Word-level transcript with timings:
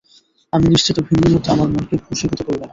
আমি 0.53 0.65
নিশ্চিত 0.67 0.97
ভিন্নমত 1.07 1.45
আমার 1.49 1.67
মনকে 1.73 1.95
বসিভুত 2.05 2.39
করবে 2.41 2.59
না। 2.61 2.67